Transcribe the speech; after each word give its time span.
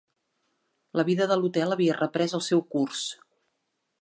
La 0.99 1.05
vida 1.11 1.27
de 1.33 1.37
l'hotel 1.41 1.75
havia 1.77 1.99
reprès 2.01 2.37
el 2.39 2.45
seu 2.49 2.65
curs. 2.73 3.05